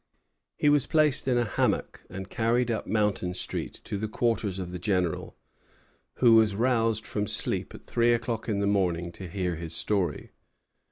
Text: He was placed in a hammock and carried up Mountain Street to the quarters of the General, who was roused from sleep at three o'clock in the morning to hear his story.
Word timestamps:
He 0.57 0.67
was 0.67 0.87
placed 0.87 1.27
in 1.27 1.37
a 1.37 1.45
hammock 1.45 2.01
and 2.09 2.27
carried 2.27 2.71
up 2.71 2.87
Mountain 2.87 3.35
Street 3.35 3.79
to 3.83 3.99
the 3.99 4.07
quarters 4.07 4.57
of 4.57 4.71
the 4.71 4.79
General, 4.79 5.35
who 6.15 6.33
was 6.33 6.55
roused 6.55 7.05
from 7.05 7.27
sleep 7.27 7.75
at 7.75 7.85
three 7.85 8.11
o'clock 8.11 8.49
in 8.49 8.61
the 8.61 8.65
morning 8.65 9.11
to 9.11 9.27
hear 9.27 9.57
his 9.57 9.75
story. 9.75 10.31